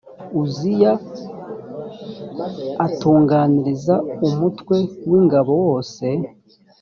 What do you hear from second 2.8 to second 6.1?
atunganiriza umutwe w ingabo wose